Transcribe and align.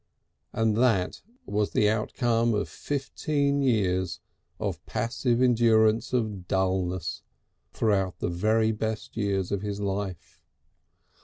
And 0.51 0.75
that 0.77 1.21
was 1.45 1.73
the 1.73 1.87
outcome 1.87 2.55
of 2.55 2.67
fifteen 2.67 3.61
years 3.61 4.19
of 4.59 4.83
passive 4.87 5.43
endurance 5.43 6.11
of 6.11 6.47
dulness 6.47 7.21
throughout 7.71 8.17
the 8.17 8.73
best 8.75 9.15
years 9.15 9.51
of 9.51 9.61
his 9.61 9.79
life! 9.79 10.41